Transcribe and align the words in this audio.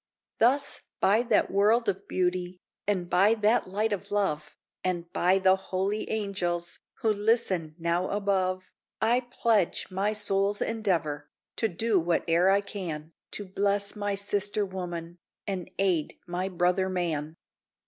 Thus 0.39 0.81
by 0.99 1.21
that 1.21 1.51
world 1.51 1.87
of 1.87 2.07
beauty, 2.07 2.59
And 2.87 3.07
by 3.07 3.35
that 3.35 3.67
life 3.67 3.91
of 3.91 4.09
love, 4.09 4.57
And 4.83 5.13
by 5.13 5.37
the 5.37 5.55
holy 5.55 6.09
angels 6.09 6.79
Who 7.03 7.13
listen 7.13 7.75
now 7.77 8.09
above, 8.09 8.71
I 8.99 9.27
pledge 9.29 9.91
my 9.91 10.13
soul's 10.13 10.59
endeavor, 10.59 11.29
To 11.57 11.67
do 11.67 11.99
whate'er 12.01 12.49
I 12.49 12.61
can 12.61 13.13
To 13.33 13.45
bless 13.45 13.95
my 13.95 14.15
sister 14.15 14.65
woman, 14.65 15.19
And 15.45 15.69
aid 15.77 16.17
my 16.25 16.49
brother 16.49 16.89
man. 16.89 17.37